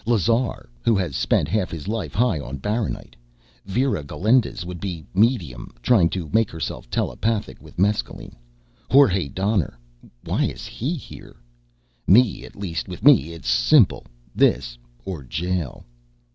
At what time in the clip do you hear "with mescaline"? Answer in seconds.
7.61-8.35